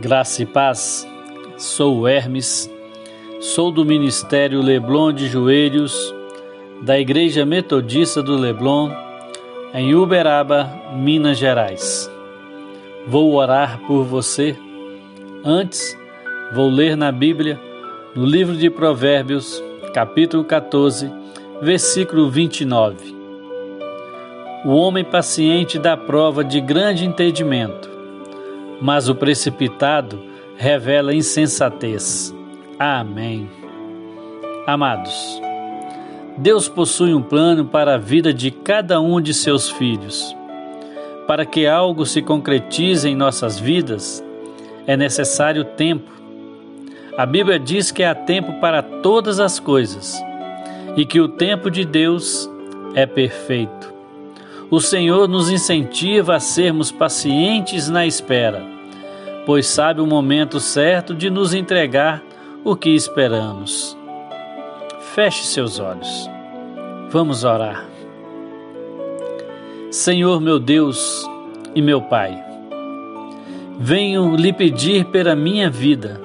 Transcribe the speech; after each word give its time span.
Graça 0.00 0.42
e 0.42 0.46
paz, 0.46 1.08
sou 1.56 2.06
Hermes, 2.06 2.68
sou 3.40 3.70
do 3.70 3.84
Ministério 3.84 4.60
Leblon 4.60 5.12
de 5.12 5.28
Joelhos, 5.28 6.12
da 6.82 6.98
Igreja 6.98 7.46
Metodista 7.46 8.20
do 8.20 8.36
Leblon, 8.36 8.90
em 9.72 9.94
Uberaba, 9.94 10.68
Minas 10.96 11.38
Gerais. 11.38 12.10
Vou 13.06 13.34
orar 13.34 13.80
por 13.86 14.04
você. 14.04 14.56
Antes, 15.44 15.96
vou 16.52 16.68
ler 16.68 16.96
na 16.96 17.12
Bíblia, 17.12 17.58
no 18.16 18.26
livro 18.26 18.56
de 18.56 18.68
Provérbios, 18.68 19.62
capítulo 19.94 20.44
14, 20.44 21.10
versículo 21.62 22.28
29. 22.28 23.14
O 24.64 24.70
homem 24.70 25.04
paciente 25.04 25.78
dá 25.78 25.96
prova 25.96 26.42
de 26.42 26.60
grande 26.60 27.06
entendimento 27.06 27.93
mas 28.84 29.08
o 29.08 29.14
precipitado 29.14 30.22
revela 30.58 31.14
insensatez. 31.14 32.34
Amém. 32.78 33.48
Amados, 34.66 35.40
Deus 36.36 36.68
possui 36.68 37.14
um 37.14 37.22
plano 37.22 37.64
para 37.64 37.94
a 37.94 37.98
vida 37.98 38.30
de 38.30 38.50
cada 38.50 39.00
um 39.00 39.22
de 39.22 39.32
seus 39.32 39.70
filhos. 39.70 40.36
Para 41.26 41.46
que 41.46 41.66
algo 41.66 42.04
se 42.04 42.20
concretize 42.20 43.08
em 43.08 43.14
nossas 43.14 43.58
vidas, 43.58 44.22
é 44.86 44.98
necessário 44.98 45.64
tempo. 45.64 46.12
A 47.16 47.24
Bíblia 47.24 47.58
diz 47.58 47.90
que 47.90 48.04
há 48.04 48.14
tempo 48.14 48.60
para 48.60 48.82
todas 48.82 49.40
as 49.40 49.58
coisas 49.58 50.22
e 50.94 51.06
que 51.06 51.22
o 51.22 51.28
tempo 51.28 51.70
de 51.70 51.86
Deus 51.86 52.50
é 52.94 53.06
perfeito. 53.06 53.94
O 54.70 54.78
Senhor 54.78 55.26
nos 55.26 55.50
incentiva 55.50 56.34
a 56.34 56.40
sermos 56.40 56.92
pacientes 56.92 57.88
na 57.88 58.06
espera 58.06 58.73
pois 59.46 59.66
sabe 59.66 60.00
o 60.00 60.06
momento 60.06 60.58
certo 60.60 61.14
de 61.14 61.30
nos 61.30 61.52
entregar 61.52 62.22
o 62.64 62.74
que 62.74 62.90
esperamos. 62.90 63.96
Feche 65.14 65.44
seus 65.44 65.78
olhos. 65.78 66.30
Vamos 67.10 67.44
orar. 67.44 67.86
Senhor 69.90 70.40
meu 70.40 70.58
Deus 70.58 71.24
e 71.74 71.80
meu 71.80 72.02
Pai, 72.02 72.42
venho 73.78 74.34
lhe 74.34 74.52
pedir 74.52 75.04
pela 75.06 75.36
minha 75.36 75.70
vida 75.70 76.20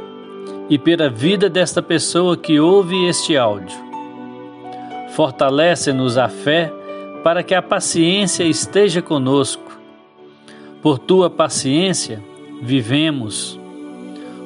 e 0.70 0.78
pela 0.78 1.10
vida 1.10 1.50
desta 1.50 1.82
pessoa 1.82 2.36
que 2.36 2.60
ouve 2.60 3.08
este 3.08 3.38
áudio. 3.38 3.78
Fortalece-nos 5.12 6.18
a 6.18 6.30
fé 6.30 6.72
para 7.24 7.44
que 7.44 7.54
a 7.54 7.62
paciência 7.62 8.44
esteja 8.44 9.02
conosco. 9.02 9.78
Por 10.82 10.98
tua 10.98 11.30
paciência, 11.30 12.24
vivemos. 12.62 13.60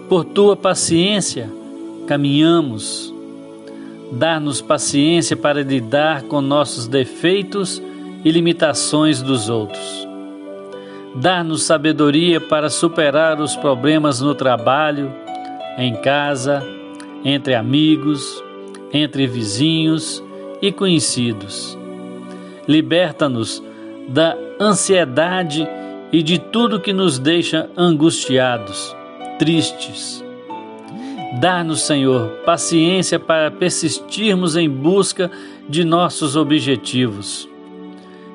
Por 0.09 0.25
tua 0.25 0.55
paciência, 0.55 1.49
caminhamos. 2.07 3.13
Dar-nos 4.11 4.61
paciência 4.61 5.35
para 5.35 5.63
lidar 5.63 6.23
com 6.23 6.39
nossos 6.39 6.87
defeitos 6.87 7.81
e 8.23 8.31
limitações 8.31 9.21
dos 9.21 9.49
outros. 9.49 10.07
Dar-nos 11.15 11.63
sabedoria 11.63 12.39
para 12.39 12.69
superar 12.69 13.39
os 13.39 13.55
problemas 13.55 14.21
no 14.21 14.35
trabalho, 14.35 15.11
em 15.77 15.95
casa, 15.95 16.63
entre 17.25 17.55
amigos, 17.55 18.43
entre 18.91 19.25
vizinhos 19.25 20.23
e 20.61 20.71
conhecidos. 20.71 21.77
Liberta-nos 22.67 23.61
da 24.07 24.37
ansiedade 24.59 25.67
e 26.13 26.21
de 26.21 26.37
tudo 26.37 26.79
que 26.79 26.93
nos 26.93 27.17
deixa 27.17 27.67
angustiados, 27.75 28.95
tristes. 29.39 30.23
Dá-nos, 31.39 31.81
Senhor, 31.81 32.29
paciência 32.45 33.19
para 33.19 33.49
persistirmos 33.49 34.55
em 34.55 34.69
busca 34.69 35.31
de 35.67 35.83
nossos 35.83 36.35
objetivos. 36.35 37.49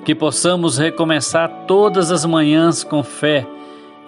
Que 0.04 0.12
possamos 0.12 0.76
recomeçar 0.76 1.66
todas 1.68 2.10
as 2.10 2.24
manhãs 2.24 2.82
com 2.82 3.04
fé, 3.04 3.46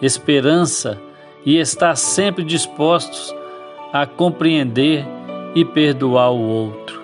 esperança 0.02 1.00
e 1.46 1.56
estar 1.56 1.94
sempre 1.94 2.42
dispostos 2.42 3.32
a 3.92 4.04
compreender 4.04 5.06
e 5.54 5.64
perdoar 5.64 6.32
o 6.32 6.40
outro. 6.40 7.00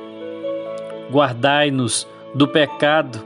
Guardai-nos 1.12 2.08
do 2.34 2.48
pecado 2.48 3.20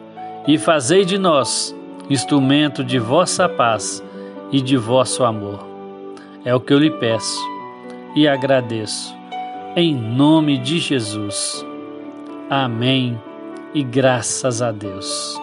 e 0.46 0.58
fazei 0.58 1.06
de 1.06 1.16
nós 1.16 1.74
instrumento 2.10 2.82
de 2.82 2.98
vossa 2.98 3.48
paz 3.48 4.02
e 4.50 4.60
de 4.60 4.76
vosso 4.76 5.24
amor. 5.24 5.64
É 6.44 6.54
o 6.54 6.60
que 6.60 6.74
eu 6.74 6.78
lhe 6.78 6.90
peço 6.90 7.40
e 8.16 8.26
agradeço. 8.26 9.14
Em 9.76 9.94
nome 9.94 10.58
de 10.58 10.80
Jesus. 10.80 11.64
Amém 12.50 13.18
e 13.72 13.84
graças 13.84 14.60
a 14.60 14.72
Deus. 14.72 15.38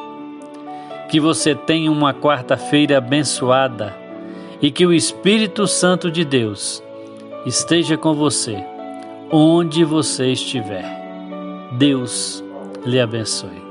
Que 1.10 1.22
você 1.22 1.56
tenha 1.56 1.90
uma 1.90 2.14
quarta-feira 2.14 2.98
abençoada 2.98 3.96
e 4.62 4.70
que 4.70 4.86
o 4.86 4.94
Espírito 4.94 5.66
Santo 5.66 6.12
de 6.12 6.26
Deus 6.26 6.84
esteja 7.46 7.96
com 7.96 8.14
você, 8.14 8.62
onde 9.32 9.86
você 9.86 10.32
estiver. 10.34 10.84
Deus 11.72 12.44
lhe 12.86 13.00
abençoe. 13.00 13.67